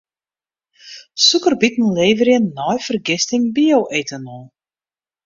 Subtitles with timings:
[1.25, 4.45] Sûkerbiten leverje nei fergisting bio-etanol.